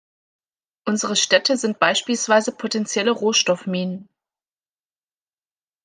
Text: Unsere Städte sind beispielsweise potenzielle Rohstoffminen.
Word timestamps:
Unsere 0.87 1.15
Städte 1.15 1.57
sind 1.57 1.77
beispielsweise 1.77 2.53
potenzielle 2.53 3.11
Rohstoffminen. 3.11 4.09